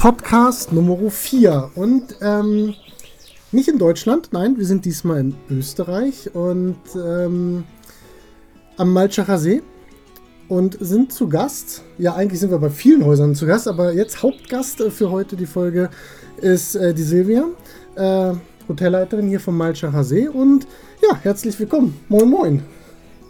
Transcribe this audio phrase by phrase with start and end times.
[0.00, 1.72] Podcast Nummer 4.
[1.74, 2.74] Und ähm,
[3.52, 7.64] nicht in Deutschland, nein, wir sind diesmal in Österreich und ähm,
[8.78, 9.60] am Malchacher See
[10.48, 11.82] und sind zu Gast.
[11.98, 15.44] Ja, eigentlich sind wir bei vielen Häusern zu Gast, aber jetzt Hauptgast für heute die
[15.44, 15.90] Folge
[16.38, 17.44] ist äh, die Silvia,
[17.96, 18.32] äh,
[18.68, 20.28] Hotelleiterin hier vom Malchacher See.
[20.28, 20.66] Und
[21.02, 22.00] ja, herzlich willkommen.
[22.08, 22.62] Moin, moin.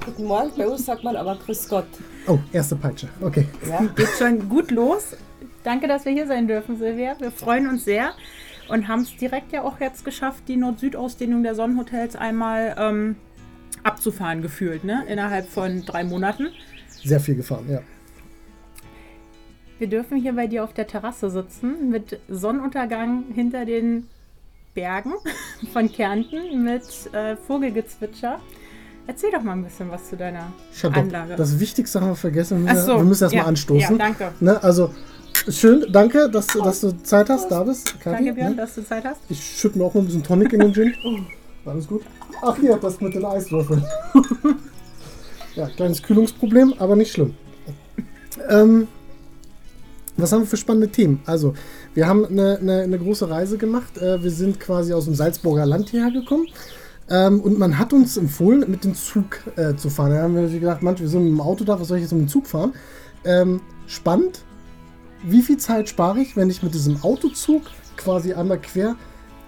[0.06, 1.88] Guten Morgen, bei uns sagt man aber Grüß Gott.
[2.28, 3.48] Oh, erste Peitsche, okay.
[3.68, 5.16] Ja, geht schon gut los.
[5.62, 7.16] Danke, dass wir hier sein dürfen, Silvia.
[7.18, 8.12] Wir freuen uns sehr
[8.68, 13.16] und haben es direkt ja auch jetzt geschafft, die Nord-Süd-Ausdehnung der Sonnenhotels einmal ähm,
[13.82, 15.04] abzufahren, gefühlt, ne?
[15.08, 16.48] innerhalb von drei Monaten.
[17.04, 17.80] Sehr viel gefahren, ja.
[19.78, 24.08] Wir dürfen hier bei dir auf der Terrasse sitzen mit Sonnenuntergang hinter den
[24.74, 25.14] Bergen
[25.72, 26.84] von Kärnten mit
[27.14, 28.40] äh, Vogelgezwitscher.
[29.06, 30.52] Erzähl doch mal ein bisschen was zu deiner
[30.92, 31.34] Anlage.
[31.36, 32.66] Das Wichtigste haben wir vergessen.
[32.66, 33.98] Wir, so, wir müssen erstmal ja, anstoßen.
[33.98, 34.32] Ja, danke.
[34.40, 34.94] Ne, also,
[35.48, 38.00] schön, danke, dass, dass du Zeit hast, da bist.
[38.00, 38.56] Kathi, Danke, Björn, ne?
[38.56, 39.20] dass du Zeit hast.
[39.28, 40.94] Ich schütte mir auch noch ein bisschen Tonic in den Gin.
[41.64, 42.02] Alles gut.
[42.42, 43.84] Ach hier, das mit den Eiswürfeln.
[45.56, 47.34] ja, kleines Kühlungsproblem, aber nicht schlimm.
[48.48, 48.88] Ähm,
[50.16, 51.20] was haben wir für spannende Themen?
[51.26, 51.54] Also,
[51.94, 53.98] wir haben eine, eine, eine große Reise gemacht.
[53.98, 56.46] Äh, wir sind quasi aus dem Salzburger Land hierher gekommen.
[57.08, 60.12] Ähm, und man hat uns empfohlen, mit dem Zug äh, zu fahren.
[60.12, 62.12] Da haben wir gedacht, Mann, wir sind mit dem Auto da, was soll ich jetzt
[62.12, 62.72] mit dem Zug fahren?
[63.24, 64.44] Ähm, spannend.
[65.22, 67.62] Wie viel Zeit spare ich, wenn ich mit diesem Autozug
[67.96, 68.96] quasi einmal quer.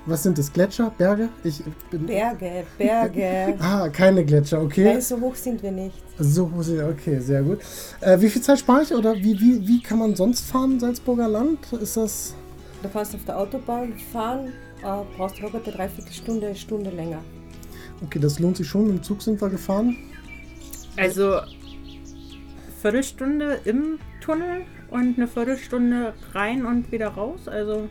[0.04, 0.52] Was sind das?
[0.52, 0.92] Gletscher?
[0.98, 1.28] Berge?
[1.44, 2.06] Ich bin.
[2.06, 3.56] Berge, Berge.
[3.60, 4.84] Ah, keine Gletscher, okay.
[4.84, 5.94] Nein, so hoch sind wir nicht.
[6.18, 7.60] So, okay, sehr gut.
[8.00, 11.28] Äh, wie viel Zeit spare ich oder wie, wie, wie kann man sonst fahren, Salzburger
[11.28, 11.72] Land?
[11.72, 12.34] Ist das.
[12.82, 14.48] Du kannst auf der Autobahn fahren,
[14.82, 17.22] äh, brauchst locker eine Dreiviertelstunde, eine Stunde länger.
[18.04, 18.88] Okay, das lohnt sich schon.
[18.88, 19.96] Mit dem Zug sind wir gefahren.
[20.96, 21.36] Also
[22.80, 27.48] Viertelstunde im Tunnel und eine Viertelstunde rein und wieder raus.
[27.48, 27.88] Also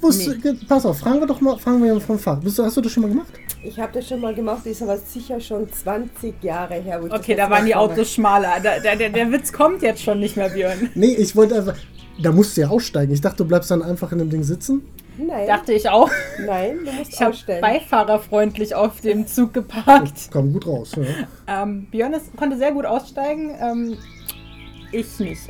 [0.00, 2.38] Wusste, Pass auf, fragen wir doch mal, fragen wir mal vom Fach.
[2.40, 3.28] Bist du, hast du das schon mal gemacht?
[3.62, 7.02] Ich habe das schon mal gemacht, ist aber sicher schon 20 Jahre her.
[7.02, 8.54] Wo ich das okay, da waren die Autos schmaler.
[8.62, 10.88] Da, da, der, der Witz kommt jetzt schon nicht mehr, Björn.
[10.94, 11.76] Nee, ich wollte einfach.
[12.22, 13.12] Da musst du ja aussteigen.
[13.12, 14.82] Ich dachte, du bleibst dann einfach in dem Ding sitzen.
[15.18, 15.28] habe.
[15.28, 16.10] Nein, Dachte ich auch.
[16.46, 17.60] nein, du musst Ich habe ausstellen.
[17.60, 20.30] beifahrerfreundlich auf dem Zug geparkt.
[20.30, 20.92] Kam gut raus.
[20.96, 21.62] Ja.
[21.62, 23.54] Ähm, Björn ist, konnte sehr gut aussteigen.
[23.60, 23.96] Ähm,
[24.92, 25.42] ich nicht.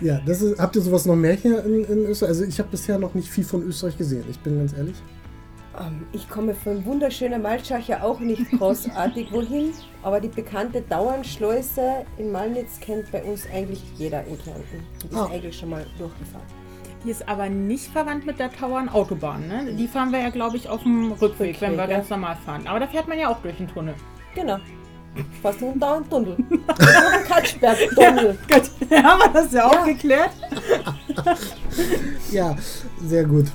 [0.00, 2.30] Ja, das ist, habt ihr sowas noch mehr hier in, in Österreich?
[2.30, 4.96] Also ich habe bisher noch nicht viel von Österreich gesehen, ich bin ganz ehrlich.
[5.78, 9.72] Ähm, ich komme von wunderschöner Malschach ja auch nicht großartig wohin,
[10.02, 14.84] aber die bekannte Dauernschleuse in Malnitz kennt bei uns eigentlich jeder in Kärnten.
[15.02, 15.28] Die ist Ah.
[15.32, 16.46] eigentlich schon mal durchgefahren.
[17.04, 19.46] Die ist aber nicht verwandt mit der Tauern Autobahn.
[19.46, 19.74] Ne?
[19.74, 21.86] Die fahren wir ja, glaube ich, auf dem Rückweg, Rückweg, wenn wir ja.
[21.86, 22.66] ganz normal fahren.
[22.66, 23.94] Aber da fährt man ja auch durch den Tunnel.
[24.34, 24.56] Genau.
[25.42, 26.36] Fast nur ein Dauerntunnel.
[26.38, 28.36] ein Katschberg-Tunnel.
[28.48, 28.70] Gut,
[29.04, 29.84] haben wir das ja auch Ja.
[29.92, 30.30] geklärt.
[32.32, 32.56] Ja,
[33.06, 33.46] sehr gut.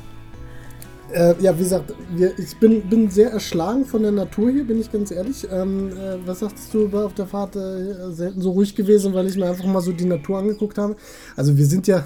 [1.12, 4.80] Äh, ja, wie gesagt, wir, ich bin, bin sehr erschlagen von der Natur hier, bin
[4.80, 5.48] ich ganz ehrlich.
[5.52, 7.56] Ähm, äh, was sagtest du bei- auf der Fahrt?
[7.56, 10.96] Äh, selten so ruhig gewesen, weil ich mir einfach mal so die Natur angeguckt habe.
[11.36, 12.04] Also wir sind ja,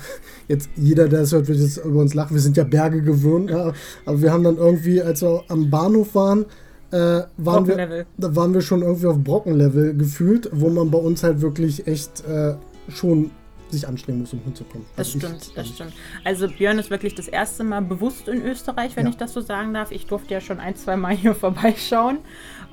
[0.48, 3.50] jetzt jeder, der es hört, wird jetzt über uns lachen, wir sind ja Berge gewöhnt.
[3.50, 3.74] Ja,
[4.06, 6.46] aber wir haben dann irgendwie, als wir am Bahnhof waren,
[6.94, 11.24] äh, waren wir, da waren wir schon irgendwie auf Brockenlevel gefühlt, wo man bei uns
[11.24, 12.54] halt wirklich echt äh,
[12.90, 13.32] schon
[13.72, 14.86] sich anstrengen muss, um hinzukommen.
[14.96, 15.94] Das Also ich- stimmt, das stimmt.
[16.24, 19.10] Also Björn ist wirklich das erste Mal bewusst in Österreich, wenn Ja.
[19.10, 19.92] ich das so sagen darf.
[19.92, 22.20] Ich durfte ja schon ein, zwei Mal hier vorbeischauen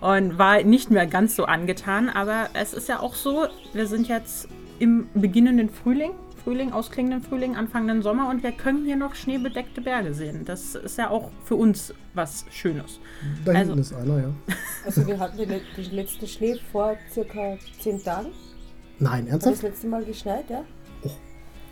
[0.02, 2.10] und war nicht mehr ganz so angetan.
[2.10, 4.46] Aber es ist ja auch so, wir sind jetzt
[4.78, 6.10] im beginnenden Frühling,
[6.44, 10.44] Frühling, ausklingenden Frühling, anfangenden Sommer und wir können hier noch schneebedeckte Berge sehen.
[10.44, 13.00] Das ist ja auch für uns was Schönes.
[13.44, 14.32] Da hinten also- ist einer, ja.
[14.84, 18.28] Also wir hatten den, den letzten Schnee vor circa 10 Tagen.
[18.98, 19.62] Nein, Hat das ernsthaft?
[19.62, 20.64] letzte Mal geschneit, ja?
[21.04, 21.10] Oh.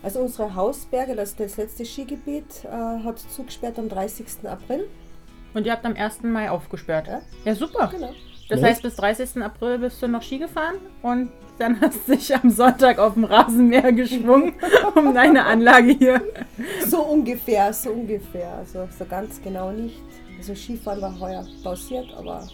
[0.03, 4.27] Also unsere Hausberge, das, das letzte Skigebiet, äh, hat zugesperrt am 30.
[4.49, 4.87] April.
[5.55, 6.23] Und ihr habt am 1.
[6.25, 7.07] Mai aufgesperrt.
[7.09, 7.21] Ja.
[7.45, 7.89] Ja, super.
[7.93, 8.13] Genau.
[8.49, 9.43] Das heißt, bis 30.
[9.43, 13.25] April bist du noch Ski gefahren und dann hast du dich am Sonntag auf dem
[13.25, 14.55] Rasenmäher geschwungen,
[14.95, 16.23] um deine Anlage hier.
[16.87, 18.53] So ungefähr, so ungefähr.
[18.55, 20.01] Also so ganz genau nicht.
[20.39, 22.47] Also Skifahren war heuer pausiert, aber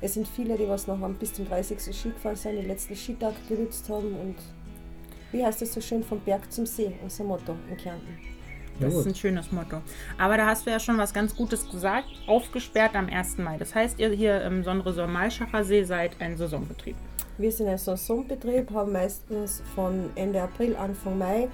[0.00, 1.80] es sind viele, die was noch am bis zum 30.
[1.94, 4.36] Ski gefahren sind, den letzten Skitag genutzt haben und
[5.32, 8.35] wie heißt es so schön, vom Berg zum See, unser Motto in Kärnten.
[8.80, 9.12] Das ist Jawohl.
[9.12, 9.80] ein schönes Motto.
[10.18, 12.08] Aber da hast du ja schon was ganz Gutes gesagt.
[12.26, 13.38] Aufgesperrt am 1.
[13.38, 13.56] Mai.
[13.58, 16.96] Das heißt, ihr hier im Sonnenresort Malschacher See seid ein Saisonbetrieb.
[17.38, 21.48] Wir sind ein Saisonbetrieb, haben meistens von Ende April, Anfang Mai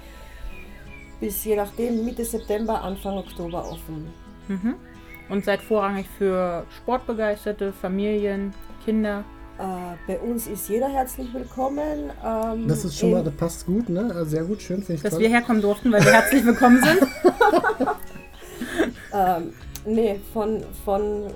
[1.23, 4.11] bis je nachdem Mitte September, Anfang Oktober offen.
[4.49, 4.75] Mhm.
[5.29, 8.53] Und seid vorrangig für Sportbegeisterte, Familien,
[8.83, 9.23] Kinder.
[9.59, 9.63] Äh,
[10.07, 12.11] bei uns ist jeder herzlich willkommen.
[12.25, 14.11] Ähm, Das ist schon mal, das passt gut, ne?
[14.15, 15.21] Also Sehr gut, schön, finde ich Dass toll.
[15.21, 16.99] wir herkommen durften, weil wir herzlich willkommen sind.
[19.15, 19.53] Ähm,
[19.85, 21.27] nee, von, von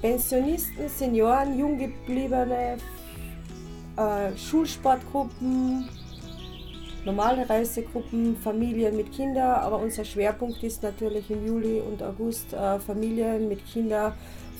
[0.00, 2.78] Pensionisten, Senioren, Junggebliebene,
[3.96, 5.88] äh, Schulsportgruppen,
[7.04, 12.80] normale Reisegruppen, Familien mit Kindern, aber unser Schwerpunkt ist natürlich im Juli und August äh,
[12.80, 14.14] Familien mit Kindern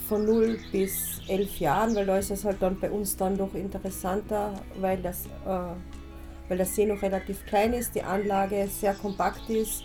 [0.09, 3.55] von 0 bis 11 Jahren, weil da ist es halt dann bei uns dann doch
[3.55, 9.49] interessanter, weil das, äh, weil das See noch relativ klein ist, die Anlage sehr kompakt
[9.49, 9.85] ist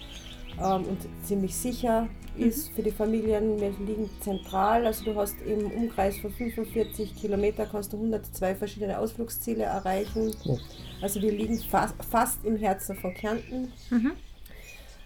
[0.61, 3.59] ähm, und ziemlich sicher ist für die Familien.
[3.59, 8.99] Wir liegen zentral, also du hast im Umkreis von 45 Kilometer kannst du 102 verschiedene
[8.99, 10.35] Ausflugsziele erreichen.
[10.45, 10.57] Oh.
[11.01, 13.71] Also wir liegen fast, fast im Herzen von Kärnten.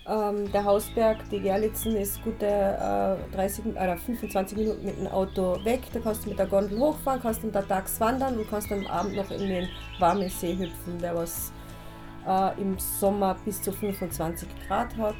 [0.07, 5.07] Ähm, der Hausberg, die Gerlitzen, ist gute äh, 30, Min- oder 25 Minuten mit dem
[5.07, 5.81] Auto weg.
[5.93, 9.29] Da kannst du mit der Gondel hochfahren, kannst untertags wandern und kannst am Abend noch
[9.29, 9.69] in den
[9.99, 11.51] warmen See hüpfen, der was
[12.27, 15.15] äh, im Sommer bis zu 25 Grad hat.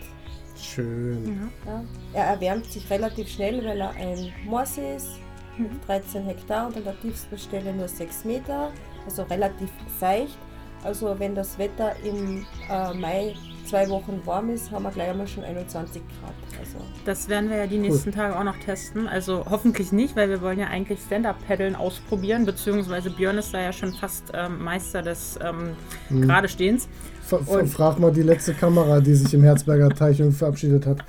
[0.60, 1.51] Schön.
[1.66, 1.83] Ja.
[2.13, 5.19] Er erwärmt sich relativ schnell, weil er ein Moorsee ist
[5.57, 8.72] mit 13 Hektar und an der tiefsten Stelle nur 6 Meter,
[9.06, 9.69] also relativ
[10.00, 10.38] seicht.
[10.83, 13.36] Also wenn das Wetter im äh, Mai
[13.71, 16.33] zwei Wochen warm ist, haben wir gleich einmal schon 21 Grad.
[16.59, 19.07] Also Das werden wir ja die nächsten Tage auch noch testen.
[19.07, 23.71] Also hoffentlich nicht, weil wir wollen ja eigentlich Stand-Up-Paddeln ausprobieren, beziehungsweise Björn ist da ja
[23.71, 25.75] schon fast ähm, Meister des ähm,
[26.09, 26.89] Geradestehens.
[27.31, 30.97] F frag mal die letzte Kamera, die sich im Herzberger Teich verabschiedet hat.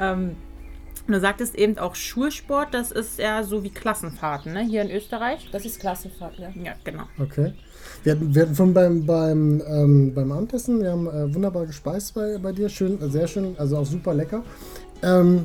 [0.00, 0.34] Ähm,
[1.12, 4.62] du sagtest eben auch Schulsport, das ist ja so wie Klassenfahrten, ne?
[4.62, 5.48] Hier in Österreich.
[5.52, 6.38] das ist Klassenfahrt.
[6.38, 6.50] Ja.
[6.62, 7.04] Ja, genau.
[7.18, 7.52] Okay.
[8.02, 12.14] Wir hatten, wir hatten von beim, beim, ähm, beim Abendessen, wir haben äh, wunderbar gespeist
[12.14, 14.42] bei, bei dir, schön, äh, sehr schön, also auch super lecker.
[15.02, 15.44] Ähm,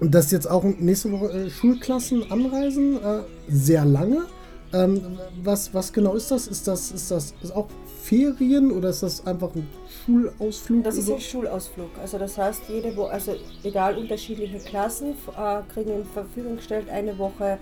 [0.00, 4.24] und das jetzt auch nächste Woche äh, Schulklassen anreisen, äh, sehr lange.
[4.72, 5.00] Ähm,
[5.42, 6.48] was, was genau ist das?
[6.48, 7.68] Ist das, ist das ist auch
[8.02, 9.66] Ferien oder ist das einfach ein
[10.04, 10.84] Schulausflug?
[10.84, 11.90] Das ist ein Schulausflug.
[12.00, 17.16] Also das heißt, jede Woche, also egal unterschiedliche Klassen äh, kriegen in Verfügung gestellt eine
[17.18, 17.58] Woche.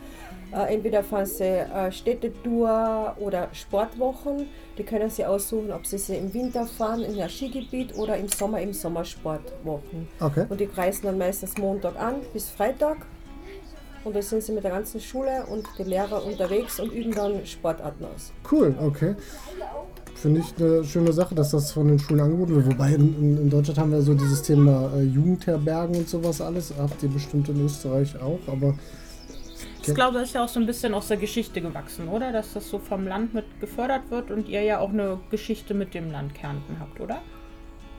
[0.52, 4.48] Äh, entweder fahren sie äh, Städtetour oder Sportwochen.
[4.76, 8.28] Die können sie aussuchen, ob sie sie im Winter fahren, in ein Skigebiet oder im
[8.28, 10.08] Sommer im Sommersportwochen.
[10.20, 10.46] Okay.
[10.48, 12.98] Und die reisen dann meistens Montag an bis Freitag.
[14.04, 17.46] Und da sind sie mit der ganzen Schule und die Lehrer unterwegs und üben dann
[17.46, 18.32] Sportarten aus.
[18.50, 19.14] Cool, okay.
[20.22, 22.66] Finde ich eine schöne Sache, dass das von den Schulen angeboten wird.
[22.66, 26.72] Wobei in, in, in Deutschland haben wir so dieses Thema äh, Jugendherbergen und sowas alles.
[26.78, 28.74] Habt ihr bestimmt in Österreich auch, aber
[29.84, 32.30] Ich glaube, das ist ja auch so ein bisschen aus der Geschichte gewachsen, oder?
[32.30, 35.92] Dass das so vom Land mit gefördert wird und ihr ja auch eine Geschichte mit
[35.92, 37.18] dem Land Kärnten habt, oder?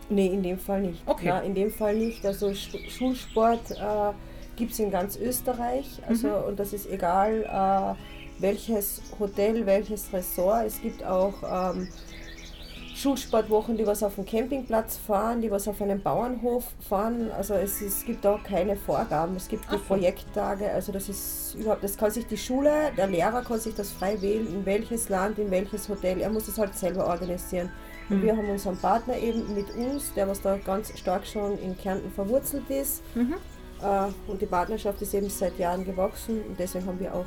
[0.10, 1.02] Nee, in dem Fall nicht.
[1.06, 1.28] Okay.
[1.28, 2.26] Ja, in dem Fall nicht.
[2.26, 4.12] Also Sch- Schulsport äh,
[4.56, 6.00] gibt es in ganz Österreich.
[6.08, 10.66] Also, Und das ist egal, äh, welches Hotel, welches Ressort.
[10.68, 11.34] Es gibt auch
[11.76, 11.88] ähm,
[13.04, 17.30] Schulsportwochen, die was auf dem Campingplatz fahren, die was auf einem Bauernhof fahren.
[17.38, 19.36] Also es, es gibt auch keine Vorgaben.
[19.36, 19.88] Es gibt die Ach.
[19.88, 20.72] Projekttage.
[20.72, 24.22] Also das ist überhaupt, das kann sich die Schule, der Lehrer kann sich das frei
[24.22, 26.22] wählen, in welches Land, in welches Hotel.
[26.22, 27.70] Er muss es halt selber organisieren.
[28.10, 31.78] Und wir haben unseren Partner eben mit uns, der was da ganz stark schon in
[31.78, 33.04] Kärnten verwurzelt ist.
[33.16, 33.36] Mhm.
[33.82, 37.26] Äh, und die Partnerschaft ist eben seit Jahren gewachsen und deswegen haben wir auch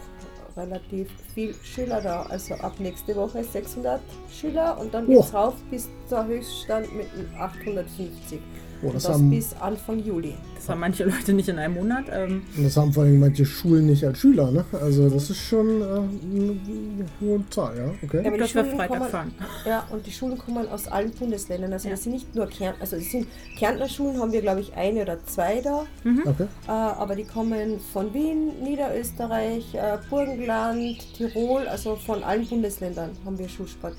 [0.56, 2.23] relativ viel Schüler da.
[2.23, 4.00] Also ab nächste Woche 600
[4.31, 5.37] Schüler und dann geht es Oh.
[5.37, 7.07] rauf bis zur Höchststand mit
[7.38, 8.40] 850.
[8.83, 10.35] oh, das, das haben, bis Anfang Juli.
[10.54, 12.04] Das haben manche Leute nicht in einem Monat.
[12.12, 14.50] Ähm, das haben vor allem manche Schulen nicht als Schüler.
[14.50, 14.64] Ne?
[14.73, 17.85] Also das ist schon äh, eine hohe Zahl, ja.
[18.02, 18.23] Okay.
[18.23, 19.35] Ja, aber die Schulen Freitag kommen- fahren.
[19.66, 21.73] Ja, und die Schulen kommen aus allen Bundesländern.
[21.73, 21.95] Also Ja.
[21.95, 23.26] das sind nicht nur Kärnten, also es sind
[23.59, 25.85] Kärntner Schulen haben wir glaube ich eine oder zwei da.
[26.25, 26.47] okay.
[26.66, 33.38] Äh, aber die kommen von Wien, Niederösterreich, äh, Burgenland, Tirol, also von allen Bundesländern haben
[33.38, 33.95] wir Schulsport.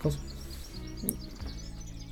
[0.00, 0.18] Krass.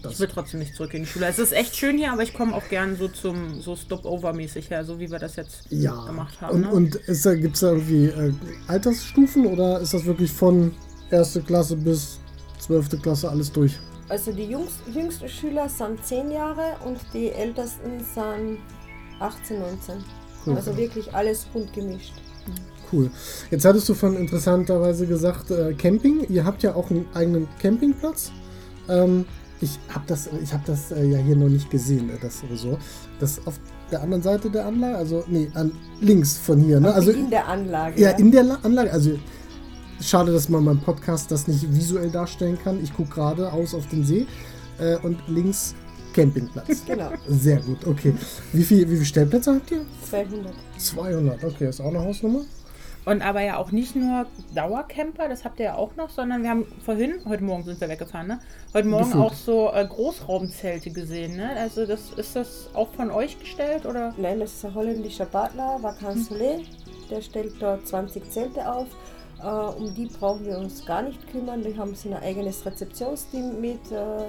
[0.08, 1.26] Ich will trotzdem nicht zurück in die Schule.
[1.26, 4.84] Es ist echt schön hier, aber ich komme auch gern so zum so Stop-Over-mäßig her,
[4.84, 6.04] so wie wir das jetzt Ja.
[6.06, 6.54] gemacht haben.
[6.54, 6.70] Und, ne?
[6.70, 8.32] und ist da, gibt es da irgendwie äh,
[8.68, 10.72] Altersstufen oder ist das wirklich von
[11.10, 12.18] erste Klasse bis
[12.58, 13.78] zwölfte Klasse alles durch?
[14.08, 14.44] Also die
[14.92, 18.58] jüngsten Schüler sind 10 Jahre und die ältesten sind
[19.20, 19.94] 18, 19.
[20.46, 20.56] Cool.
[20.56, 22.14] Also wirklich alles bunt gemischt.
[22.92, 23.10] Cool.
[23.50, 26.26] Jetzt hattest du von interessanterweise gesagt, äh, Camping.
[26.28, 28.32] Ihr habt ja auch einen eigenen Campingplatz.
[28.88, 29.26] Ähm,
[29.60, 32.80] ich habe das, ich hab das äh, ja hier noch nicht gesehen, äh, das Resort.
[33.18, 36.80] Das auf der anderen Seite der Anlage, also nee, an, links von hier.
[36.80, 36.92] Ne?
[36.92, 38.00] Also in der Anlage.
[38.00, 38.92] ja, in der La Anlage.
[38.92, 39.18] Also
[40.00, 42.82] schade, dass man beim Podcast das nicht visuell darstellen kann.
[42.82, 44.26] Ich gucke gerade aus auf den See
[44.78, 45.74] äh, und links
[46.12, 46.82] Campingplatz.
[46.86, 48.14] Genau, Sehr gut, okay.
[48.52, 49.84] Wie viel, wie viele Stellplätze habt ihr?
[50.08, 50.52] 200.
[50.78, 52.42] 200, okay, ist auch eine Hausnummer.
[53.06, 56.50] Und aber ja auch nicht nur Dauercamper, das habt ihr ja auch noch, sondern wir
[56.50, 58.40] haben vorhin, heute Morgen sind wir weggefahren, ne?
[58.74, 61.50] Heute Morgen auch so äh, Großraumzelte gesehen, ne?
[61.56, 64.14] Also das ist das auch von euch gestellt oder?
[64.18, 66.62] Nein, das ist ein holländischer Partner, Vacan Soleil.
[67.10, 68.86] Der stellt dort 20 Zelte auf.
[69.42, 71.62] Äh, um die brauchen wir uns gar nicht kümmern.
[71.62, 73.90] Die haben so ein eigenes Rezeptionsteam mit.
[73.90, 74.26] Äh,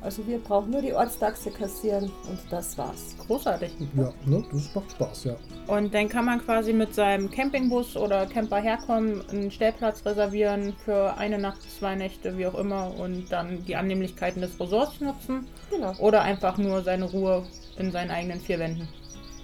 [0.00, 3.16] also wir brauchen nur die Ortstaxe kassieren und das war's.
[3.26, 3.72] Großartig.
[3.96, 4.44] Ja, ne?
[4.52, 5.36] Das macht Spaß, ja.
[5.66, 11.16] Und dann kann man quasi mit seinem Campingbus oder Camper herkommen, einen Stellplatz reservieren für
[11.16, 15.46] eine Nacht, zwei Nächte, wie auch immer, und dann die Annehmlichkeiten des Resorts nutzen.
[15.70, 15.94] Genau.
[15.98, 18.88] Oder einfach nur seine Ruhe in seinen eigenen vier Wänden.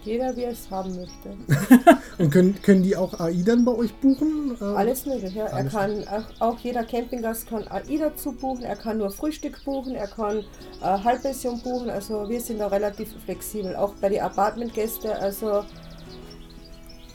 [0.07, 1.37] Jeder, wie er es haben möchte.
[2.19, 4.57] Und können, können die auch AI dann bei euch buchen?
[4.61, 5.47] Äh, Alles möglich, ja.
[5.47, 6.05] Er kann,
[6.39, 10.45] auch, jeder Campinggast kann AI dazu buchen, er kann nur Frühstück buchen, er kann äh,
[10.85, 13.75] Halbpension buchen, also wir sind da relativ flexibel.
[13.75, 15.65] Auch bei den Apartmentgästen, also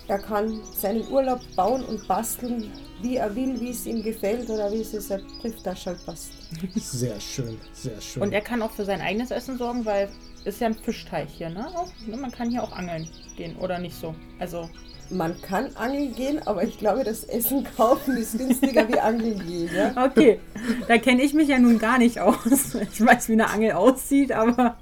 [0.10, 2.70] er kann seinen Urlaub bauen und basteln,
[3.02, 6.34] wie er will, wie es ihm gefällt oder wie es seine Brieftasche halt passt.
[6.76, 8.22] Sehr schön, sehr schön.
[8.22, 10.10] Und er kann auch für sein eigenes Essen sorgen, weil
[10.46, 11.68] ist ja ein Fischteich hier, ne?
[11.76, 12.18] Auch, ne?
[12.18, 13.08] Man kann hier auch angeln
[13.38, 14.16] gehen oder nicht so.
[14.40, 14.70] Also
[15.10, 19.70] Man kann angeln gehen, aber ich glaube, das Essen kaufen ist günstiger wie angeln gehen.
[19.76, 20.06] Ja?
[20.06, 20.40] Okay,
[20.88, 22.76] da kenne ich mich ja nun gar nicht aus.
[22.94, 24.78] Ich weiß, wie eine Angel aussieht, aber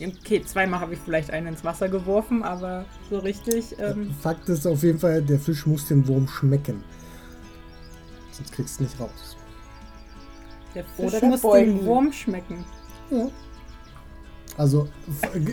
[0.00, 3.76] okay, zweimal habe ich vielleicht einen ins Wasser geworfen, aber so richtig.
[3.78, 6.82] Ähm, Fakt ist auf jeden Fall, der Fisch muss den Wurm schmecken.
[8.32, 9.36] Sonst kriegst du nicht raus.
[10.74, 12.64] der Fisch Oder der muss den Wurm schmecken.
[13.10, 13.28] Ja.
[14.56, 14.88] Also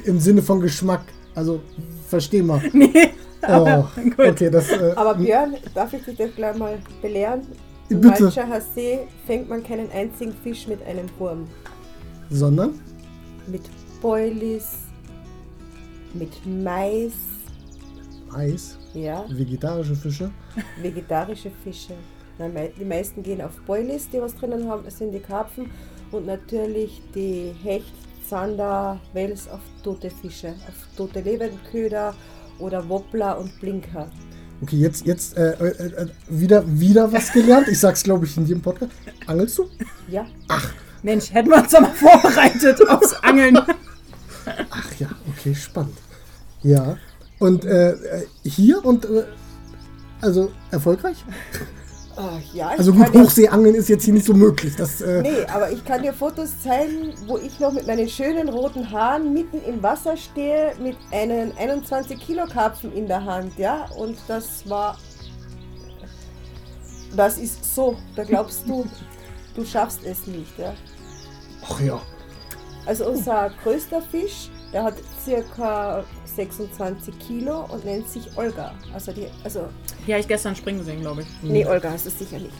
[0.05, 1.03] im Sinne von Geschmack.
[1.35, 1.61] Also
[2.07, 2.61] versteh mal.
[2.73, 3.09] Nee,
[3.43, 4.19] Oh, aber gut.
[4.19, 4.69] okay, das.
[4.69, 7.41] Äh, Aber Björn, darf ich dich das gleich mal belehren?
[7.89, 8.25] Im Bitte.
[8.25, 11.47] Waldschacher See fängt man keinen einzigen Fisch mit einem Wurm.
[12.29, 12.79] sondern
[13.47, 13.63] Mit
[13.99, 14.67] Boilies,
[16.13, 17.13] mit Mais,
[18.31, 20.29] Eis, ja, vegetarische Fische.
[20.79, 21.93] vegetarische Fische.
[22.79, 25.69] Die meisten gehen auf Boilies, die was drinnen haben, das sind die Karpfen
[26.11, 27.91] und natürlich die Hecht,
[28.31, 32.15] Zander, Wels auf tote Fische, auf tote Lebenköder
[32.59, 34.09] oder Wobbler und Blinker.
[34.61, 37.67] Okay, jetzt, jetzt äh, äh, äh, wieder, wieder was gelernt.
[37.67, 38.93] Ich sag's, glaube ich, in jedem Podcast.
[39.27, 39.69] Angelst du?
[40.07, 40.25] Ja,
[41.03, 43.57] Mensch, hätten wir uns doch mal vorbereitet aufs Angeln.
[44.69, 45.97] Ach ja, okay, spannend.
[46.63, 46.97] Ja.
[47.37, 49.25] Und äh, äh, hier und äh,
[50.21, 51.17] also erfolgreich?
[52.17, 54.75] Ah, ja Also gut, Hochseeangeln ist jetzt hier nicht so möglich.
[54.75, 58.49] Das, äh, Nee, aber ich kann dir Fotos zeigen, wo ich noch mit meinen schönen
[58.49, 63.85] roten Haaren mitten im Wasser stehe mit einem 21 Kilo Karpfen in der Hand, ja.
[63.97, 64.97] Und das war,
[67.15, 68.85] das ist so, da glaubst du,
[69.55, 70.73] du schaffst es nicht, ja.
[71.69, 72.01] Ach ja.
[72.85, 76.03] Also unser größter Fisch, der hat circa
[76.35, 78.73] 26 Kilo und nennt sich Olga.
[78.93, 79.67] Also die, also
[80.07, 81.27] Ja, ich gestern springen sehen, glaube ich.
[81.43, 82.53] nee, Olga hast du sicher nicht.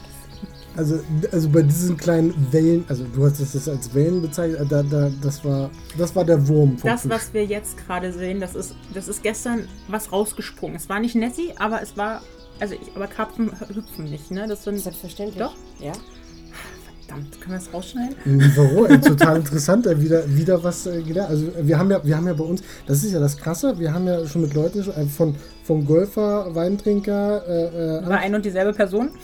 [0.78, 1.02] Also,
[1.34, 5.12] also bei diesen kleinen Wellen, also du hast es als Wellen bezeichnet, äh, da, da,
[5.22, 7.12] das, war, das war der Wurm Das, Fisch.
[7.12, 10.78] was wir jetzt gerade sehen, das ist, das ist gestern was rausgesprungen.
[10.78, 12.22] Es war nicht Nessie, aber es war.
[12.62, 14.48] Also, ich, aber Karpfen hüpfen nicht, ne?
[14.48, 14.80] Das sind.
[14.80, 15.40] Selbstverständlich.
[15.40, 15.56] Doch?
[15.82, 15.92] Ja.
[17.12, 18.16] Verdammt, können wir das rausschneiden?
[18.26, 19.02] Mhm, Warum?
[19.02, 21.30] Total interessant, ey, wieder, wieder was äh, gelernt.
[21.30, 23.94] Also wir haben ja, wir haben ja bei uns, das ist ja das Krasse, wir
[23.94, 28.34] haben ja schon mit Leuten schon, äh, von, von Golfer, Weintrinker, äh, äh, War ein
[28.36, 29.10] und dieselbe Person?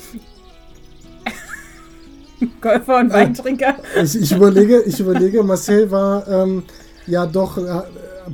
[2.62, 3.76] Golfer und Weintrinker.
[4.04, 6.64] ich, ich überlege, ich überlege, Marcel war ähm,
[7.08, 7.82] ja doch, äh,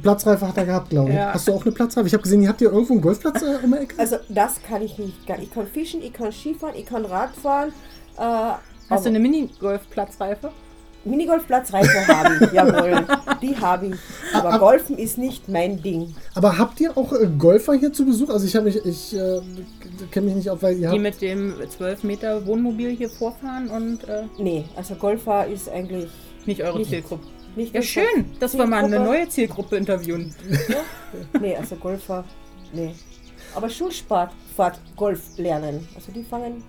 [0.01, 1.15] Platzreife hat er gehabt, glaube ich.
[1.15, 1.33] Ja.
[1.33, 2.07] Hast du auch eine Platzreife?
[2.07, 3.95] Ich habe gesehen, ihr habt hier irgendwo einen Golfplatz äh, um die Ecke?
[3.99, 5.25] Also das kann ich nicht.
[5.27, 7.71] gar- Ich kann fischen, ich kann Skifahren, ich kann Radfahren.
[8.17, 8.53] Äh,
[8.89, 10.51] Hast du eine Minigolf-Platzreife?
[11.05, 13.05] Minigolfplatzreife habe ich, jawohl.
[13.41, 13.95] Die habe ich.
[14.33, 16.15] Aber Golfen ist nicht mein Ding.
[16.33, 18.29] Aber habt ihr auch äh, Golfer hier zu Besuch?
[18.29, 19.41] Also ich habe mich, ich äh,
[20.11, 23.67] kenne mich nicht auf, weil ihr Die habt, mit dem 12 Meter Wohnmobil hier vorfahren
[23.69, 26.09] und äh, Nee, also Golfer ist eigentlich
[26.45, 26.89] nicht eure Nicht.
[26.89, 27.27] Zielgruppe.
[27.57, 30.33] nicht Ja, schön, dass wir mal eine neue Zielgruppe interviewen.
[31.39, 32.23] Nee, also Golfer,
[32.71, 32.93] nee.
[33.55, 35.85] Aber Schulsport, Fahrt, Golf lernen.
[35.95, 36.63] Also die fangen,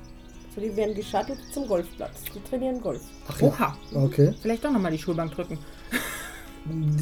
[0.56, 2.22] also die werden geschattelt zum Golfplatz.
[2.34, 3.02] Die trainieren Golf.
[3.28, 4.34] ach ja, Oha, okay.
[4.40, 5.58] vielleicht doch nochmal die Schulbank drücken.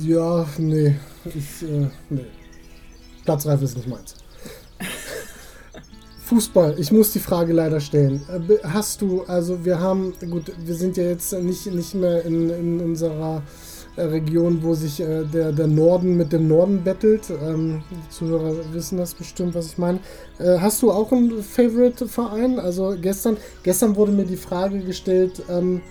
[0.02, 2.26] Ja, nee, ich, äh, nee.
[3.24, 4.16] Platzreife ist nicht meins.
[6.24, 8.22] Fußball, ich muss die Frage leider stellen.
[8.28, 12.48] Äh, Hast du, also wir haben, gut, wir sind ja jetzt nicht, nicht mehr in,
[12.48, 13.42] in unserer
[13.96, 17.30] Region, wo sich äh, der, der Norden mit dem Norden bettelt.
[17.30, 19.98] Ähm, die Zuhörer wissen das bestimmt, was ich meine.
[20.38, 22.58] Äh, hast du auch einen Favorite-Verein?
[22.58, 25.82] Also gestern, gestern wurde mir die Frage gestellt ähm,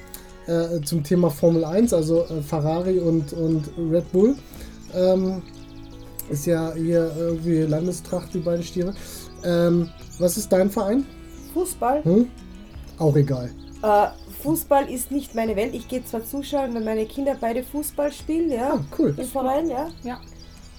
[0.48, 4.36] äh, zum Thema Formel 1, also äh, Ferrari und, und Red Bull.
[4.96, 5.42] Ähm,
[6.30, 8.94] Ist ja hier irgendwie Landestracht, die beiden Stiere.
[9.44, 9.90] Ähm,
[10.20, 11.06] was ist dein Verein?
[11.54, 12.04] Fußball.
[12.04, 12.28] Hm?
[12.98, 13.52] Auch egal.
[13.84, 14.08] Äh,
[14.44, 15.74] Fußball ist nicht meine Welt.
[15.74, 19.14] Ich gehe zwar zuschauen, wenn meine Kinder beide Fußball spielen, ja, Ah, cool.
[19.18, 19.88] im Verein, ja.
[20.04, 20.20] Ja.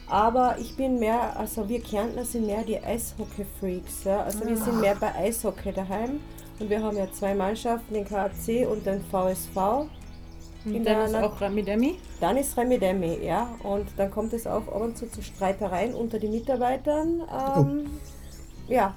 [0.09, 4.05] Aber ich bin mehr, also wir Kärntner sind mehr die Eishockey-Freaks.
[4.05, 4.23] Ja?
[4.25, 6.21] Also wir sind mehr bei Eishockey daheim.
[6.59, 9.87] Und wir haben ja zwei Mannschaften, den KAC und den VSV.
[10.65, 11.99] Und In dann ist auch Rami Demi.
[12.21, 13.49] Dann ist Remi Demi, ja.
[13.65, 17.23] Und dann kommt es auch ab und zu zu Streitereien unter den Mitarbeitern.
[17.57, 17.87] Ähm,
[18.69, 18.95] Ja,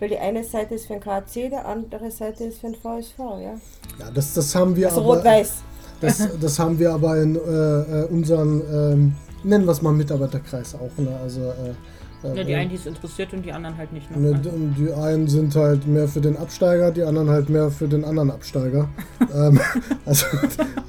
[0.00, 3.18] weil die eine Seite ist für den KAC, die andere Seite ist für den VSV,
[3.18, 3.54] ja.
[3.98, 5.16] Ja, das, das haben wir Also aber.
[5.16, 5.62] rot-weiß.
[6.00, 10.74] Das, das haben wir aber in äh, äh, unseren, ähm, nennen wir es mal Mitarbeiterkreis
[10.74, 10.90] auch.
[11.00, 11.16] Ne?
[11.22, 14.10] Also, äh, äh, Ja, die einen, die es interessiert und die anderen halt nicht.
[14.10, 14.50] Ne, Ne?
[14.50, 18.04] und die einen sind halt mehr für den Absteiger, die anderen halt mehr für den
[18.04, 18.88] anderen Absteiger.
[19.34, 19.60] ähm,
[20.04, 20.26] also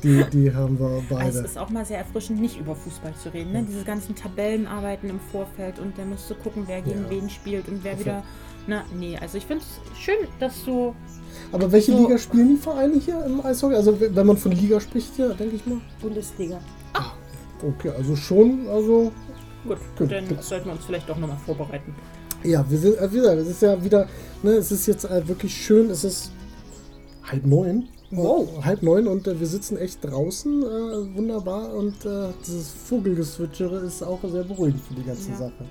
[0.02, 1.30] die, die haben wir Also beide.
[1.30, 3.52] es ist auch mal sehr erfrischend, nicht über Fußball zu reden.
[3.52, 3.66] Ne?
[3.70, 7.10] Diese ganzen Tabellenarbeiten im Vorfeld und dann musst du gucken, wer gegen Ja.
[7.10, 8.24] wen spielt und wer wieder.
[8.68, 10.94] Na, nee, also ich finde es schön, dass du.
[11.52, 13.76] Aber welche so- Liga spielen die Vereine hier im Eishockey?
[13.76, 15.80] Also wenn man von Liga spricht hier, denke ich mal.
[16.02, 16.60] Bundesliga.
[17.64, 19.12] Okay, also schon, also
[19.66, 20.44] Gut, Gut, dann gut.
[20.44, 21.96] sollten wir uns vielleicht doch nochmal vorbereiten.
[22.44, 24.08] ja, wir sind, äh, wie gesagt, es ist ja wieder,
[24.44, 26.32] ne, es ist jetzt äh, wirklich schön, es ist
[27.24, 27.88] halb neun.
[28.12, 28.64] Wow.
[28.64, 34.04] Halb neun und äh, wir sitzen echt draußen, äh, wunderbar und äh, dieses Vogelgezwitschere ist
[34.04, 35.38] auch sehr beruhigend für die ganze Ja.
[35.38, 35.66] Sache.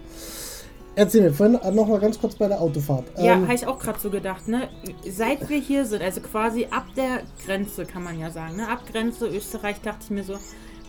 [0.97, 3.05] Erzähl mir, vorhin äh, noch mal ganz kurz bei der Autofahrt.
[3.19, 4.69] Ja, Ähm, habe ich auch gerade so gedacht, ne?
[5.11, 8.69] Seit wir hier sind, also quasi ab der Grenze, kann man ja sagen, ne?
[8.69, 10.35] Ab Grenze Österreich dachte ich mir so,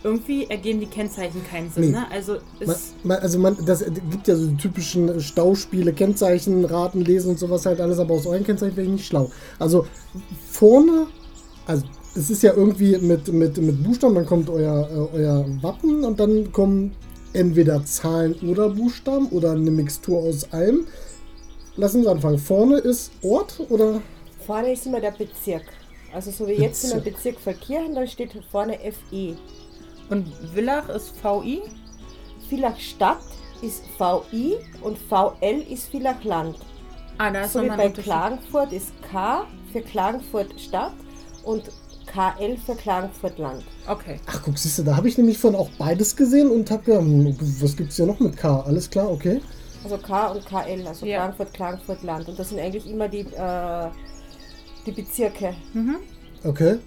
[0.04, 1.90] irgendwie ergeben die Kennzeichen keinen Sinn, Nee.
[1.90, 2.06] ne?
[2.12, 7.00] Also Man, es, man, also man, das gibt ja so die typischen Stauspiele, Kennzeichen, Raten,
[7.00, 9.30] Lesen und sowas halt alles, aber aus euren Kennzeichen wäre ich nicht schlau.
[9.58, 9.86] Also
[10.50, 11.06] vorne,
[11.66, 11.84] also
[12.14, 16.20] es ist ja irgendwie mit, mit, mit Buchstaben, dann kommt euer, äh, euer Wappen und
[16.20, 16.92] dann kommen
[17.36, 20.86] entweder Zahlen oder Buchstaben oder eine Mixtur aus allem.
[21.76, 22.38] Lass uns anfangen.
[22.38, 24.00] Vorne ist Ort oder?
[24.46, 25.64] Vorne ist immer der Bezirk.
[26.12, 29.36] Also so wie jetzt in der Bezirk Verkehren, da steht vorne FE.
[30.08, 31.60] und Villach ist VI.
[32.48, 33.18] Villach Stadt
[33.60, 36.56] ist VI und VL ist Villach Land.
[37.18, 37.88] Ah, da ist So wie bei.
[37.90, 40.94] Klagenfurt ist K für Klagenfurt Stadt
[41.44, 41.64] und
[42.06, 43.64] KL für Klagenfurt Land.
[43.88, 44.18] Okay.
[44.26, 47.02] Ach guck, siehst du, da habe ich nämlich von auch beides gesehen und habe gedacht,
[47.02, 48.60] hm, was gibt's hier noch mit K?
[48.60, 49.40] Alles klar, okay.
[49.84, 51.18] Also K und KL, also Ja.
[51.18, 52.28] Klagenfurt, Klagenfurt Land.
[52.28, 53.88] Und das sind eigentlich immer die, äh,
[54.84, 55.54] die Bezirke.
[56.44, 56.78] Okay.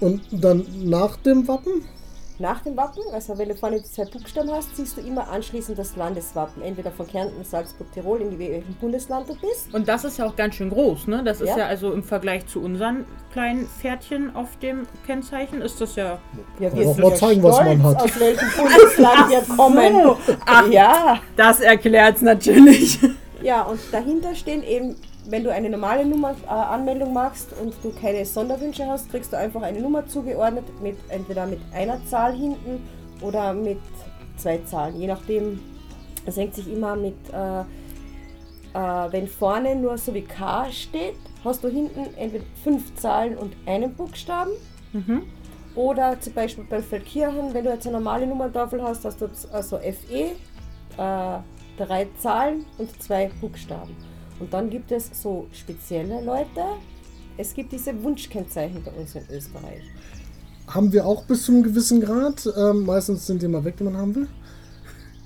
[0.00, 1.82] Und dann nach dem Wappen?
[2.40, 5.78] Nach dem Wappen, also wenn du vorne die zwei Buchstaben hast, siehst du immer anschließend
[5.78, 6.62] das Landeswappen.
[6.62, 9.72] Entweder von Kärnten, Salzburg, Tirol, in welchem Bundesland du bist.
[9.74, 11.22] Und das ist ja auch ganz schön groß, ne?
[11.22, 11.58] Das ist Ja.
[11.58, 16.18] ja also im Vergleich zu unseren kleinen Pferdchen auf dem Kennzeichen ist das ja.
[16.58, 18.02] Ja, wir sind ja zeigen, was man hat.
[18.02, 20.02] aus welchem Bundesland wir kommen.
[20.02, 20.16] so.
[20.46, 20.66] Ach.
[20.70, 22.98] Ja, Das erklärt's natürlich.
[23.42, 24.96] ja, und dahinter stehen eben,
[25.28, 29.36] wenn du eine normale Nummer, äh, Anmeldung machst und du keine Sonderwünsche hast, kriegst du
[29.36, 32.82] einfach eine Nummer zugeordnet, mit entweder mit einer Zahl hinten
[33.20, 33.80] oder mit
[34.36, 35.60] zwei Zahlen, je nachdem.
[36.26, 41.64] Es hängt sich immer mit, äh, äh, wenn vorne nur so wie K steht, hast
[41.64, 44.50] du hinten entweder fünf Zahlen und einen Buchstaben.
[45.74, 49.78] Oder zum Beispiel bei Feldkirchen, wenn du jetzt eine normale Nummertafel hast, hast du also
[49.78, 50.32] FE,
[50.98, 51.38] äh,
[51.78, 53.96] drei Zahlen und zwei Buchstaben.
[54.40, 56.62] Und dann gibt es so spezielle Leute.
[57.36, 59.82] Es gibt diese Wunschkennzeichen bei uns in Österreich.
[60.66, 62.48] Haben wir auch bis zu einem gewissen Grad.
[62.56, 64.28] Ähm, meistens sind die mal weg, die man haben will.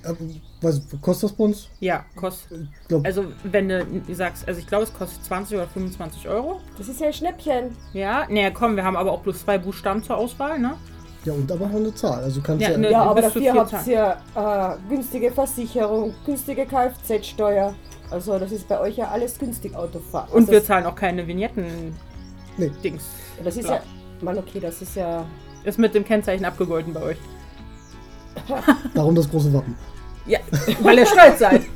[0.07, 1.69] Ähm, ich, kostet das bei uns?
[1.81, 2.69] Ja, kostet.
[3.05, 6.61] Also wenn du sagst, also ich glaube es kostet 20 oder 25 Euro.
[6.79, 7.77] Das ist ja ein Schnäppchen.
[7.93, 10.75] Ja, naja, komm, wir haben aber auch bloß zwei Buchstaben zur Auswahl, ne?
[11.25, 12.23] ja, und aber auch eine Zahl.
[12.23, 17.75] Also kannst Ja, ja, ne- Ja, aber dafür habt ihr äh, günstige Versicherung, günstige Kfz-Steuer.
[18.15, 20.31] Also das ist bei euch ja alles günstig Autofahren.
[20.31, 21.95] Und also wir zahlen auch keine Vignetten-Dings.
[23.37, 23.45] Nee.
[23.45, 23.79] das ist klar.
[23.79, 25.27] ja, Mann, okay, das ist ja
[25.65, 27.17] Ist mit dem Kennzeichen abgegolten bei euch.
[28.95, 29.77] darum das große Wappen.
[30.27, 30.39] Ja,
[30.81, 31.63] weil ihr stolz seid.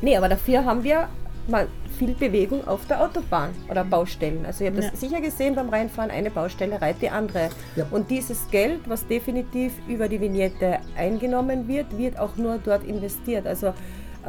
[0.00, 1.08] Nee, aber dafür haben wir
[1.48, 1.66] mal
[1.98, 4.46] viel Bewegung auf der Autobahn oder Baustellen.
[4.46, 4.90] Also ihr habt Ja.
[4.92, 7.48] das sicher gesehen beim Reinfahren, eine Baustelle reiht die andere.
[7.74, 7.84] Ja.
[7.90, 13.44] Und dieses Geld, was definitiv über die Vignette eingenommen wird, wird auch nur dort investiert.
[13.48, 13.74] Also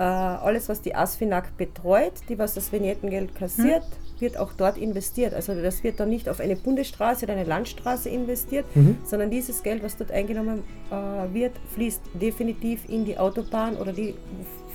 [0.01, 3.83] alles, was die ASFINAG betreut, die was das Vignettengeld kassiert,
[4.19, 5.33] wird auch dort investiert.
[5.33, 8.65] Also das wird dann nicht auf eine Bundesstraße oder eine Landstraße investiert,
[9.05, 14.15] sondern dieses Geld, was dort eingenommen äh, wird, fließt definitiv in die Autobahn oder die,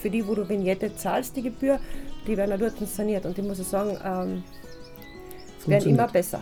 [0.01, 1.79] für die, wo du Vignette zahlst, die Gebühr,
[2.27, 3.27] die werden dort saniert.
[3.27, 4.43] Und ich muss sagen, ähm,
[5.67, 6.41] werden immer besser.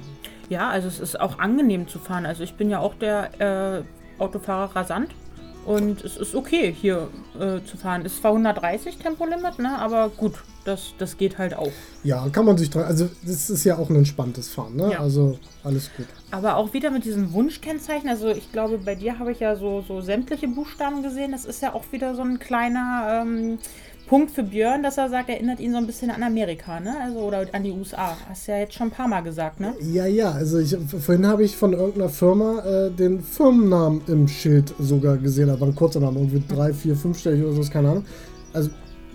[0.49, 2.27] Ja, also es ist auch angenehm zu fahren.
[2.27, 3.85] Also ich bin ja auch der
[4.19, 5.15] äh, Autofahrer rasant.
[5.65, 8.05] Und es ist okay, hier äh, zu fahren.
[8.05, 9.79] Ist zwar 130 Tempolimit, ne?
[9.79, 11.71] aber gut, das, das geht halt auch.
[12.03, 12.85] Ja, kann man sich dran.
[12.85, 14.93] Also, das ist ja auch ein entspanntes Fahren, ne?
[14.93, 15.01] Ja.
[15.01, 16.07] Also, alles gut.
[16.33, 18.09] Aber auch wieder mit diesem Wunschkennzeichen.
[18.09, 21.33] Also ich glaube, bei dir habe ich ja so, so sämtliche Buchstaben gesehen.
[21.33, 23.59] Das ist ja auch wieder so ein kleiner ähm,
[24.13, 26.95] Punkt für Björn, dass er sagt, erinnert ihn so ein bisschen an Amerika, ne?
[27.03, 28.15] Also oder an die USA.
[28.29, 29.73] Hast ja jetzt schon ein paar Mal gesagt, ne?
[29.91, 34.75] Ja, ja, also ich, vorhin habe ich von irgendeiner Firma äh, den Firmennamen im Schild
[34.79, 38.05] sogar gesehen, aber ein kurzer Name, irgendwie drei, vier, fünfstellig oder so, keine Ahnung.
[38.53, 38.69] Also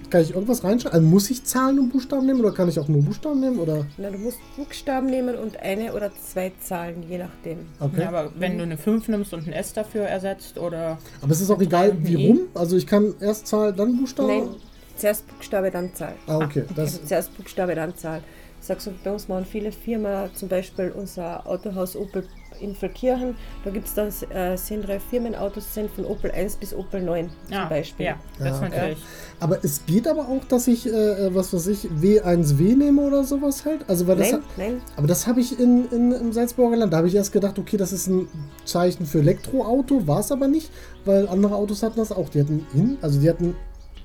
[0.10, 0.98] kann ich irgendwas reinschreiben?
[0.98, 3.60] Also muss ich Zahlen und Buchstaben nehmen oder kann ich auch nur Buchstaben nehmen?
[3.60, 3.86] Oder?
[4.00, 7.60] Na, du musst Buchstaben nehmen und eine oder zwei Zahlen, je nachdem.
[7.80, 8.02] Okay.
[8.02, 10.98] Ja, aber wenn du eine 5 nimmst und ein S dafür ersetzt oder.
[11.22, 12.28] aber es ist auch egal, wie E.
[12.30, 12.40] rum.
[12.56, 14.28] Also ich kann erst Zahl, dann Buchstaben.
[14.28, 14.50] Nein,
[14.98, 16.16] zuerst Buchstabe, dann Zahl.
[16.28, 16.64] Ah, okay.
[16.76, 18.22] Das, Also zuerst Buchstabe, dann Zahl.
[18.60, 22.24] Ich sag so, bei uns machen viele Firmen, zum Beispiel unser Autohaus Opel
[22.60, 26.74] in Verkirchen, da gibt es dann äh, sind drei Firmenautos sind von Opel 1 bis
[26.74, 28.08] Opel 9 zum Beispiel.
[28.08, 28.98] Ja, das Ja, ist natürlich.
[29.40, 33.64] aber es geht aber auch, dass ich, äh, was weiß ich, W1W nehme oder sowas
[33.64, 33.88] halt.
[33.88, 36.94] Also weil das Nein, hat, nein, Aber das habe ich in, in, im Salzburger Land.
[36.94, 38.28] Da habe ich erst gedacht, okay, das ist ein
[38.66, 40.72] Zeichen für Elektroauto, war es aber nicht,
[41.06, 42.30] weil andere Autos hatten das auch.
[42.30, 43.56] Die hatten hin, also die hatten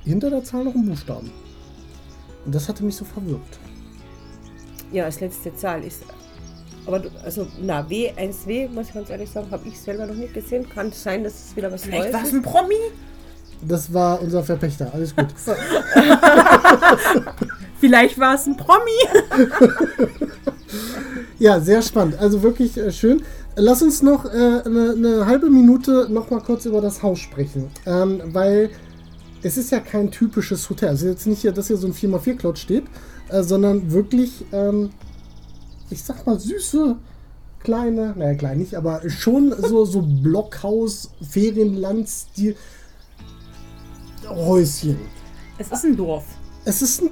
[0.05, 1.31] hinter der Zahl noch einen Buchstaben.
[2.45, 3.41] Und das hatte mich so verwirrt.
[4.93, 6.03] ja, als letzte Zahl ist.
[6.87, 10.35] Aber du, also, na, W1W, muss ich ganz ehrlich sagen, habe ich selber noch nicht
[10.35, 10.69] gesehen.
[10.69, 12.35] Kann sein, dass es wieder was Vielleicht Neues war es ist.
[12.35, 12.75] ein Promi?
[13.69, 15.29] Das war unser Verpächter, alles gut.
[17.81, 18.91] Vielleicht war es ein Promi.
[21.39, 22.19] Ja, sehr spannend.
[22.19, 23.23] Also wirklich äh, schön.
[23.57, 24.29] Lass uns noch äh,
[24.65, 27.69] eine, eine halbe Minute noch mal kurz über das Haus sprechen.
[27.85, 28.71] Ähm, weil
[29.43, 30.91] es ist ja kein typisches Hotel.
[30.91, 32.85] Es ist jetzt nicht hier, dass hier so ein 4x4-Klotz steht,
[33.29, 34.91] äh, sondern wirklich, ähm,
[35.91, 36.97] ich sag mal, süße,
[37.61, 42.57] kleine, naja, klein nicht, aber schon so, so Blockhaus, Ferienland-Stil
[44.29, 44.99] Häuschen.
[45.59, 46.25] Es ist ein Dorf.
[46.65, 47.11] Es ist ein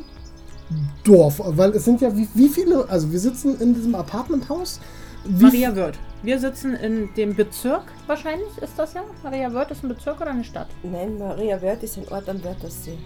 [1.05, 4.81] Dorf, weil es sind ja wie, wie viele, also wir sitzen in diesem Apartmenthaus.
[5.25, 5.99] Wie Maria Wirth.
[6.23, 9.03] Wir sitzen in dem Bezirk, wahrscheinlich ist das ja.
[9.23, 10.69] Maria Wirth ist ein Bezirk oder eine Stadt?
[10.83, 12.99] Nein, Maria Wörth ist ein Ort am Wörthersee.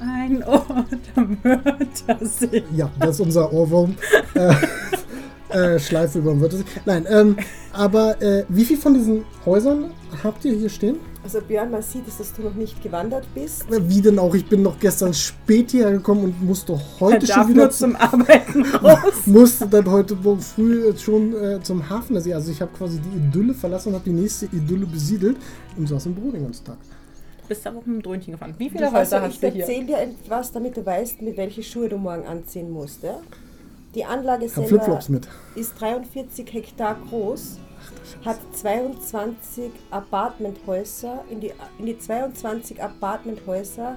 [0.00, 0.86] Ein Ort
[1.16, 2.62] am Wörthersee.
[2.76, 3.96] Ja, das ist unser Ohrwurm.
[4.34, 6.64] äh, äh, Schleife über den Wörthersee.
[6.84, 7.36] Nein, ähm,
[7.72, 9.90] aber äh, wie viel von diesen Häusern
[10.22, 10.98] habt ihr hier stehen?
[11.24, 13.62] Also Björn, man sieht es, dass du noch nicht gewandert bist.
[13.72, 14.34] Äh, Wie denn auch?
[14.34, 17.96] Ich bin noch gestern spät hierher gekommen und musste heute darf schon wieder nur zum
[17.96, 18.98] Arbeiten raus.
[19.24, 22.14] musste dann heute Morgen früh jetzt schon äh, zum Hafen.
[22.16, 25.38] Also, also ich habe quasi die Idylle verlassen und habe die nächste Idylle besiedelt
[25.78, 26.76] und saß im Büro den ganzen Tag.
[27.48, 28.54] Bist aber auch mit dem Dröhnchen gefahren.
[28.58, 29.62] Wie viele Häuser ich hast du hier?
[29.62, 33.02] erzähle dir etwas, damit du weißt, mit welche Schuhe du morgen anziehen musst.
[33.02, 33.18] Ja?
[33.94, 35.00] Die Anlage Ich selber
[35.54, 37.58] ist 43 Hektar groß,
[38.24, 41.24] hat 22 Apartmenthäuser.
[41.30, 43.96] In die, in die 22 Apartmenthäuser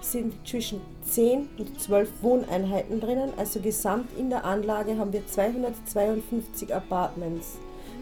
[0.00, 3.32] sind zwischen 10 und 12 Wohneinheiten drinnen.
[3.36, 7.58] Also gesamt in der Anlage haben wir 252 Apartments.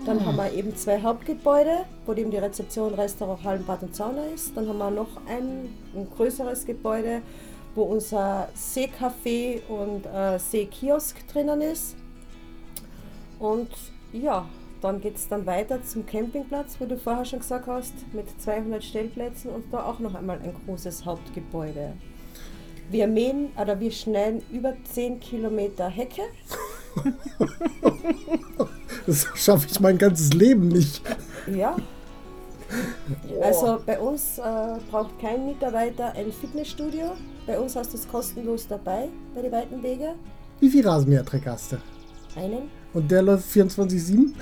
[0.07, 4.57] Dann haben wir eben zwei Hauptgebäude, wo eben die Rezeption, Restaurant, Hallenbad und Sauna ist.
[4.57, 7.21] Dann haben wir noch ein, ein größeres Gebäude,
[7.75, 11.97] wo unser Seecafé und äh, Seekiosk drinnen ist.
[13.38, 13.69] Und
[14.12, 14.47] ja,
[14.81, 18.83] dann geht es dann weiter zum Campingplatz, wo du vorher schon gesagt hast, mit 200
[18.83, 21.93] Stellplätzen und da auch noch einmal ein großes Hauptgebäude.
[22.90, 26.23] Wir mähen oder wir schneiden über 10 Kilometer Hecke.
[29.07, 31.03] Das schaffe ich mein ganzes Leben nicht.
[31.53, 31.75] Ja.
[33.43, 34.43] Also bei uns äh,
[34.90, 37.16] braucht kein Mitarbeiter ein Fitnessstudio.
[37.47, 40.14] Bei uns hast du es kostenlos dabei, bei den weiten Wege.
[40.61, 41.77] Wie viel Rasenmähertreck hast du?
[42.37, 42.71] Einen.
[42.93, 44.33] Und der läuft 24-7?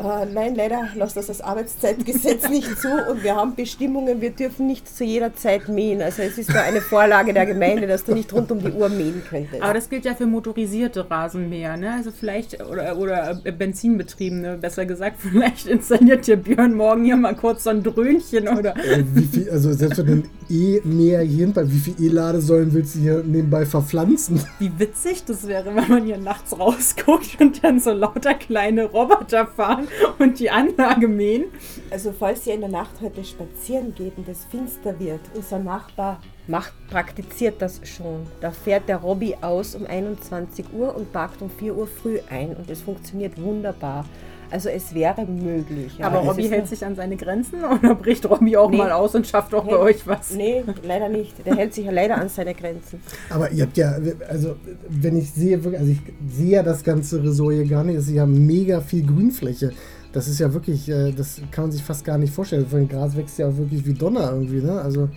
[0.00, 4.66] Äh, nein, leider lässt das das Arbeitszeitgesetz nicht zu und wir haben Bestimmungen, wir dürfen
[4.66, 6.00] nicht zu jeder Zeit mähen.
[6.00, 8.88] Also es ist da eine Vorlage der Gemeinde, dass du nicht rund um die Uhr
[8.88, 9.62] mähen könntest.
[9.62, 11.92] Aber das gilt ja für motorisierte Rasenmäher, ne?
[11.92, 17.36] Also vielleicht, oder, oder äh, Benzinbetriebene, besser gesagt, vielleicht installiert dir Björn morgen hier mal
[17.36, 18.76] kurz so ein Dröhnchen oder.
[18.76, 23.00] Äh, wie viel, also selbst wenn ein E-Mäher hier hinten, wie viel E-Ladesäulen willst du
[23.00, 24.40] hier nebenbei verpflanzen?
[24.58, 29.46] Wie witzig das wäre, wenn man hier nachts rausguckt und dann so lauter kleine Roboter
[29.46, 31.44] fahren und die Anlage mähen.
[31.90, 36.20] Also falls ihr in der Nacht heute spazieren geht und es finster wird, unser Nachbar
[36.46, 38.26] macht, praktiziert das schon.
[38.40, 42.56] Da fährt der Robby aus um 21 Uhr und parkt um 4 Uhr früh ein
[42.56, 44.04] und es funktioniert wunderbar.
[44.50, 46.02] Also es wäre möglich.
[46.02, 48.78] Aber es Robby hält sich an seine Grenzen oder bricht Robby auch Nee.
[48.78, 49.78] mal aus und schafft auch bei Nee.
[49.78, 50.32] euch was?
[50.34, 51.34] Nee, leider nicht.
[51.46, 53.00] Der hält sich ja leider an seine Grenzen.
[53.30, 53.94] Aber ihr habt ja,
[54.28, 54.56] also
[54.88, 58.08] wenn ich sehe, wirklich- also ich sehe ja das ganze Resort hier gar nicht, es
[58.08, 59.72] ist ja mega viel Grünfläche.
[60.12, 62.66] Das ist ja wirklich, äh, das kann man sich fast gar nicht vorstellen.
[62.66, 64.80] Von Gras wächst ja auch wirklich wie Donner irgendwie, ne?
[64.80, 65.08] Also,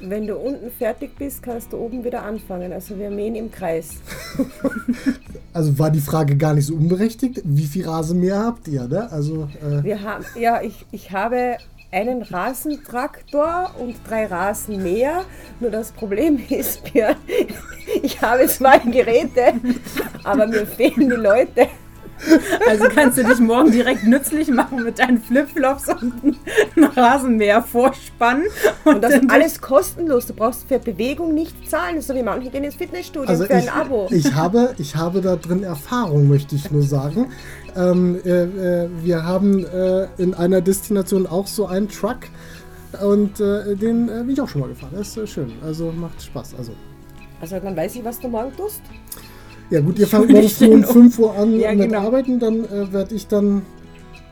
[0.00, 2.72] Wenn du unten fertig bist, kannst du oben wieder anfangen.
[2.72, 3.96] Also wir mähen im Kreis.
[5.52, 7.42] also war die Frage gar nicht so unberechtigt.
[7.44, 9.10] Wie viel Rasenmäher habt ihr, ne?
[9.10, 11.58] Also, äh, Wir haben, ja, ich, ich habe
[11.90, 15.24] einen Rasentraktor und drei Rasenmäher.
[15.60, 17.16] Nur das Problem ist, Björn,
[18.02, 19.54] ich habe zwei Geräte,
[20.24, 21.68] aber mir fehlen die Leute.
[22.68, 26.36] Also kannst du dich morgen direkt nützlich machen mit deinen Flipflops und
[26.76, 28.44] einem Rasenmäher vorspannen.
[28.84, 30.26] Und das dann ist alles kostenlos.
[30.26, 33.64] Du brauchst für Bewegung nicht zahlen, so wie manche gehen ins Fitnessstudio also für ein
[33.64, 34.08] ich, Abo.
[34.10, 37.32] ich, habe, ich habe da drin Erfahrung, möchte ich nur sagen.
[37.76, 42.18] Ähm, äh, äh, wir haben äh, in einer Destination auch so einen Truck
[43.02, 44.92] und äh, den äh, bin ich auch schon mal gefahren.
[44.92, 45.52] Das ist äh, schön.
[45.62, 46.54] Also macht Spaß.
[46.56, 46.72] Also.
[47.40, 48.82] Also dann weiß ich, was du morgen tust.
[49.70, 50.92] Ja gut, ihr fangt morgens um den um.
[50.92, 52.00] 5 Uhr an Ja, mit genau.
[52.00, 53.62] Arbeiten, dann äh, werde ich dann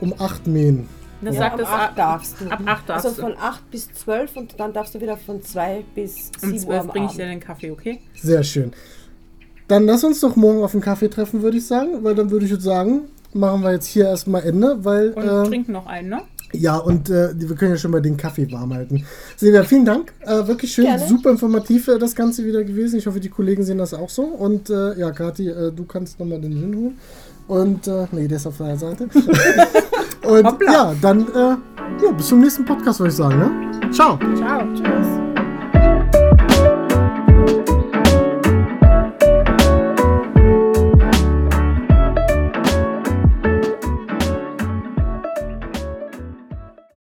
[0.01, 0.87] um 8 mähen.
[1.21, 2.49] Das Ja, sagt ab es 8 darfst du.
[2.51, 3.27] Ab 8 darfst Also du.
[3.27, 6.59] von 8 bis 12 und dann darfst du wieder von 2 bis 7 Um Uhr
[6.59, 7.99] 12 am bringe ich dir den Kaffee, okay?
[8.21, 8.71] Sehr schön.
[9.67, 12.45] Dann lass uns doch morgen auf einen Kaffee treffen, würde ich sagen, weil dann würde
[12.45, 16.09] ich jetzt sagen, machen wir jetzt hier erstmal Ende, weil Und äh, trinken noch einen,
[16.09, 16.21] ne?
[16.53, 19.05] Ja und äh, wir können ja schon mal den Kaffee warm halten.
[19.35, 21.07] Silvia, vielen Dank, äh, wirklich schön, Gerne.
[21.07, 22.97] super informativ äh, das Ganze wieder gewesen.
[22.97, 24.23] Ich hoffe, die Kollegen sehen das auch so.
[24.23, 26.97] Und äh, ja, Kathi, äh, du kannst nochmal den Gin holen.
[27.47, 29.05] Und äh, nee, der ist auf deiner Seite.
[30.27, 30.71] und Hoppla.
[30.71, 31.25] ja, dann
[32.03, 33.39] ja, bis zum nächsten Podcast, würde ich sagen.
[33.39, 33.91] Ne?
[33.91, 34.19] Ciao.
[34.35, 34.67] Ciao.
[34.73, 35.26] Tschüss.